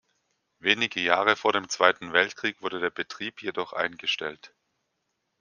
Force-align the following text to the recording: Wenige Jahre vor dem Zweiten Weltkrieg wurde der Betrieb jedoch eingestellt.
Wenige 0.57 0.99
Jahre 0.99 1.35
vor 1.35 1.53
dem 1.53 1.69
Zweiten 1.69 2.11
Weltkrieg 2.11 2.63
wurde 2.63 2.79
der 2.79 2.89
Betrieb 2.89 3.43
jedoch 3.43 3.73
eingestellt. 3.73 4.51